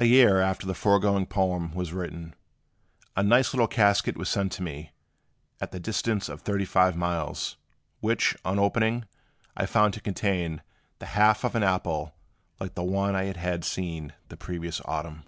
[0.00, 2.34] A year after the foregoing poem was written,
[3.14, 4.92] a nice little casket was sent me,
[5.60, 7.58] at the distance of thirty five miles,
[8.00, 9.04] which, on opening,
[9.54, 10.62] I found to contain
[10.98, 12.14] the half of an apple
[12.58, 15.24] like the one I had seen the previous autumn.